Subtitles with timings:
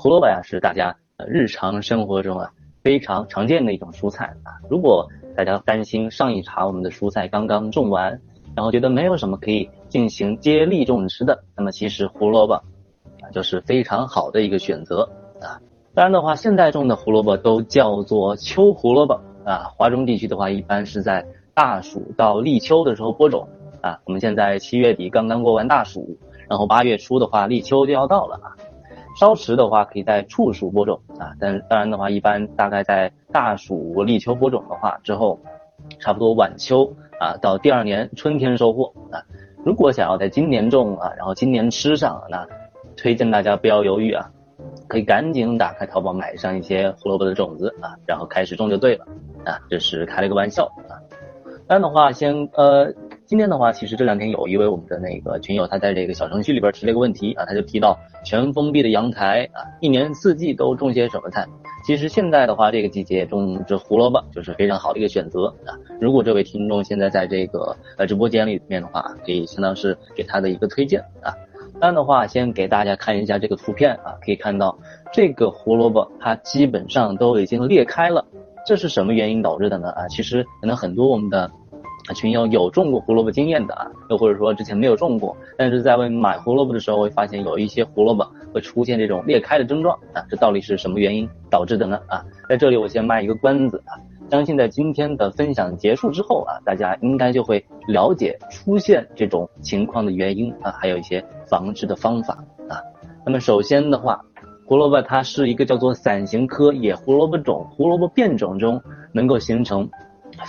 [0.00, 0.94] 胡萝卜呀是大家
[1.26, 2.52] 日常生活中啊
[2.84, 4.54] 非常常见的一种蔬菜啊。
[4.70, 8.20] 如果大家担心上一茬我们的蔬菜刚刚种完，
[8.54, 15.02] 然后觉得没有什么可以进行接力种植的，那么其实胡萝卜啊就是非常好的一个选择
[15.40, 15.58] 啊。
[15.94, 19.64] 当然的话，现在种的胡萝卜都叫做秋胡萝卜啊。
[19.76, 23.48] 华中地区的话，一般是在大暑到立秋的时候播种
[23.80, 23.98] 啊。
[24.04, 26.16] 我们现在七月底刚刚过完大暑，
[26.48, 28.54] 然后八月初的话，立秋就要到了啊。
[29.18, 31.34] 稍迟的话，可以在处暑播种啊。
[31.40, 35.40] 但当然的话，一般大概在大暑、立秋播种的话之后，
[35.98, 39.20] 差不多晚秋啊，到第二年春天收获啊。
[39.64, 42.46] 如果想要在今年种啊，然后今年吃上，那
[42.96, 44.30] 推荐大家不要犹豫啊。
[44.86, 49.04] 可以赶紧打开淘宝买上一些胡萝卜的种子啊，然后开始种就对了
[49.44, 50.94] 啊，这是开了一个玩笑啊。
[51.66, 52.94] 当然的话，先呃，
[53.28, 61.46] 今天的话，其实这两天有一位我们的那个群友，他在这个小程序里边提了一个问题啊，他就提到全封闭的阳台啊，一年四季都种些什么菜？
[61.84, 65.76] 其实现在的话，这个季节种这胡萝卜就是非常好的一个选择啊。
[66.00, 71.36] 如果这位听众现在在这个呃直播间里面的话，可以相当是给他的一个推荐啊。
[71.74, 74.78] 这样的话，先给大家看一下这个图片啊，可以看到
[75.12, 78.24] 这个胡萝卜它基本上都已经裂开了，
[78.64, 79.90] 这是什么原因导致的呢？
[79.90, 81.50] 啊，其实可能很多我们的
[82.14, 91.98] 群友有种过胡萝卜经验的啊，又或者说之前没有种过，但是在为买胡萝卜的时候会发现有一些胡萝卜会出现这种裂开的症状啊，这到底是什么原因导致的呢？
[92.06, 93.96] 啊，在这里我先卖一个关子啊。
[94.30, 102.34] 相信在今天的分享结束之后啊，大家应该就会了解出现这种情况的原因啊，还有一些防治的方法
[102.68, 102.76] 啊。
[103.24, 104.22] 那么首先的话，
[104.66, 108.78] 胡萝卜它是一个叫做伞形科野胡萝卜种胡萝卜变种中
[109.14, 109.88] 能够形成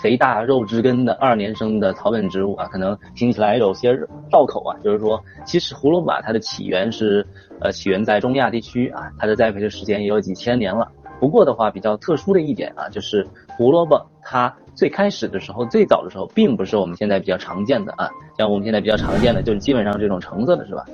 [0.02, 3.92] 肥大肉质根的二年生的草本植物啊，可能听起来有些
[4.32, 7.26] 绕口啊，就是说其实胡萝卜它的起源是
[7.60, 10.88] 呃起源在中亚地区啊，它的栽培的时间也有几千年了。
[11.20, 13.28] 不过的话，比较特殊的一点啊，就是
[13.58, 20.86] 胡萝卜它最开始的时候，最早的时候，并不是我们现在比较常见的啊，像我们现在比较常见的，就是基本上这种橙色的是吧？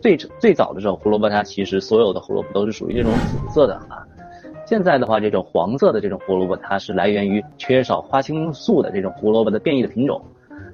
[0.00, 4.05] 最最早的时候，胡萝卜它其实所有的胡萝卜都是属于这种紫色的啊。
[4.66, 10.20] 现在的话，这种黄色的这种胡萝卜，它是来源于缺少花青素的这种胡萝卜的变异的品种。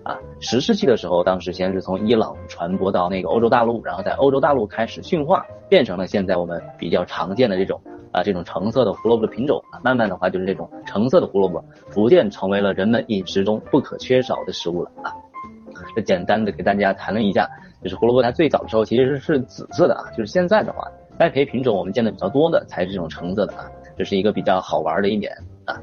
[0.02, 7.78] 啊，十世纪的时候，当时先是从伊朗传播到那个欧洲大陆，然后在欧洲大陆开始驯化，变成了现在我们比较常见的这种
[8.12, 9.78] 啊这种橙色的胡萝卜的品种啊。
[9.84, 15.12] 慢慢的话，就是这种橙色的胡萝卜逐渐成为了人们饮食中不可缺少的食物了啊。
[15.94, 17.46] 这简单的给大家谈了一下，
[17.82, 25.32] 就是胡萝卜它最早的时候其实是紫色的啊，就是现在的话栽培品种我们见的比较多的才是这种橙色的啊，这是一个比较好玩的一点
[25.64, 25.80] 啊。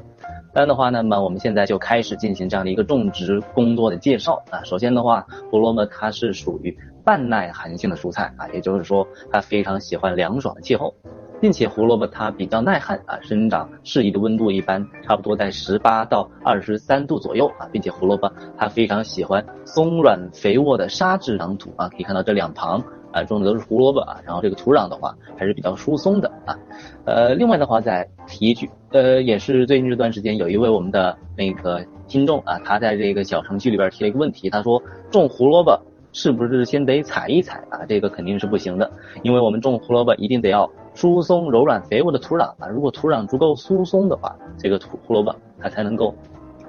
[0.52, 4.62] 当然的话，那么我们现在就开始进行这样的一个种植工作的介绍啊。
[4.64, 10.92] 首先的话，胡萝卜它是属于半耐寒性的蔬菜啊，也就是说它非常喜欢凉爽的气候，
[11.40, 22.82] 并且胡萝卜它比较耐旱啊，生长适宜的温度一般差不多在十八到二十三度左右啊，并且胡萝卜它非常喜欢松软肥沃的沙质壤土啊，可以看到这两旁。
[23.12, 26.56] 啊，种的都是胡萝卜啊，然后这个土壤的话还是比较疏松的啊。
[27.04, 34.80] 呃，另外的话再提一句，呃，也是最近这段时间有一位我们的那个听众啊，他在这个小程序里边提了一个问题，他说
[35.10, 35.76] 种胡萝卜
[36.12, 37.84] 是不是先得踩一踩啊？
[37.88, 38.88] 这个肯定是不行的，
[39.24, 42.68] 因为我们种胡萝卜一定得要疏松、柔软、肥沃的土壤啊。
[42.68, 46.14] 如果土壤足够疏松的话，这个土胡萝卜它才能够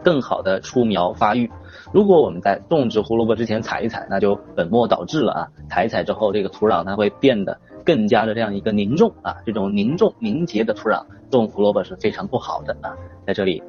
[0.01, 1.51] 更好的出苗发育。
[1.91, 5.47] 如果我们在种植胡萝卜之前踩一踩，那就本末倒置了啊！
[5.69, 12.95] 踩一踩之后，这个土壤它会变得更加的这样一个凝重啊，这种凝重凝结的土壤种胡萝卜是非常不好的啊！
[13.27, 13.61] 在这里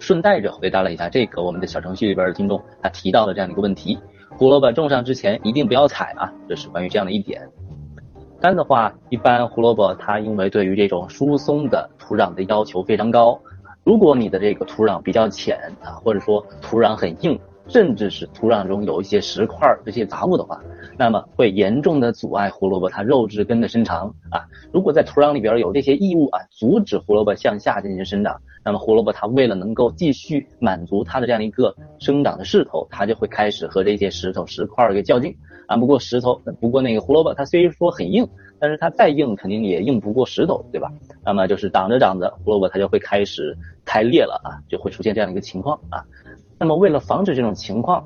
[0.00, 3.96] 顺带着回答了一下这个我们的小程序里边的听众他提到的这样一个问题：
[4.36, 6.32] 胡萝卜种上之前一定不要踩啊！
[6.48, 7.48] 这是关于这样的一点。
[8.40, 13.38] 但的话，一般胡萝卜它因为对于这种疏松的土壤的要求非常高，
[13.84, 17.38] 如果你的这个土壤比较浅啊，或者说土壤很硬。
[17.68, 20.60] 甚至是土壤中有一些石块这些杂物的话，
[20.98, 24.42] 那么会严重的阻碍胡萝卜它肉质根的伸长啊。
[24.72, 35.32] 如果在土壤里边有这些异物啊，阻止胡萝卜向下进行生长，那么胡萝卜它为了能够继续满足它的这样一个生长的势头，它就会开始和这些石头石块给较劲
[35.70, 35.76] 啊。
[35.76, 38.26] 不过石头，不过那个胡萝卜它虽说很硬，
[38.58, 40.90] 但是它再硬肯定也硬不过石头，对吧？
[41.24, 46.02] 那么就是长着长着，胡萝卜它就会开始开裂了啊，就会出现这样一个情况啊。
[46.58, 48.04] 那么为了防止这种情况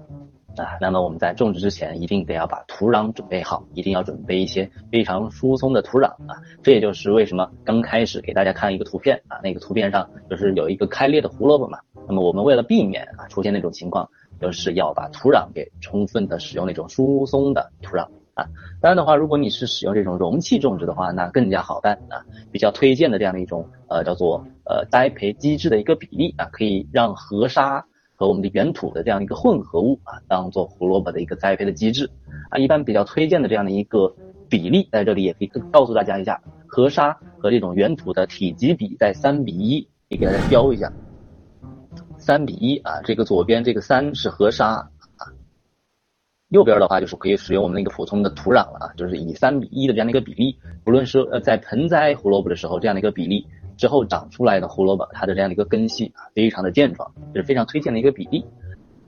[0.57, 6.37] 啊，那么我们在种植之前一定得要把土壤准备好，一定要准备一些非常疏松的土壤啊。
[6.63, 11.79] 这也就是为什么刚开始给大家看一个图片啊，那个图片上就是有一个开裂的胡萝卜嘛。
[12.07, 14.09] 那么我们为了避免啊出现那种情况，
[14.44, 18.02] 就是要把土壤给充分的使用那种疏松的土壤
[18.35, 18.44] 啊。
[18.79, 22.20] 当然的话，如果你是使用这种容器种植的话，那更加好办啊。
[22.52, 32.11] 比较推荐的这样的一种呃叫做呃栽培机制的一个比例啊，可以让河沙和我们的原土的这样一个混合物啊，当做胡萝卜的一个栽培的机制
[32.50, 32.58] 啊。
[32.58, 34.14] 一般比较推荐的这样的一个
[34.50, 40.93] 比例，在这里也可以告诉大家一下，河沙和这种原土的体积比在三比一，你给大家标一下，
[42.25, 44.88] 三比一啊，这个左边这个三是河沙啊。
[46.49, 58.43] 右边的话就是可以使用我们那个普通的土壤了啊，就是以三比一的这样的一个比例，不论是呃在盆栽胡萝卜的时候这样的一个比例，之后长出来的胡萝卜它的这样的一个根系啊非常的健壮，这是非常推荐的一个比例。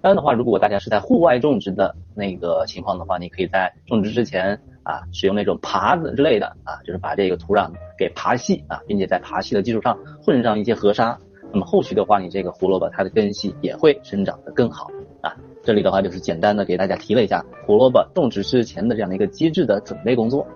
[0.02, 11.18] 当然的话，如果大家是在户外种植的那个情况的话，你可以在种植之前啊使用那种耙子之类的啊，就是把这个土壤给耙细啊，并且在耙细的基础上混上一些河沙，
[11.52, 14.88] 那么后续的话，你这个胡萝卜它的根系也会生长得更好
[15.20, 15.34] 啊。
[15.62, 20.46] 这里的话就是简单的给大家提了一下胡萝卜种植之前的这样的一个机制的准备工作。